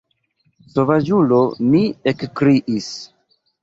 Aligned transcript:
Sovaĝulo 0.77 1.43
mi 1.69 1.85
ekkriis. 2.15 2.93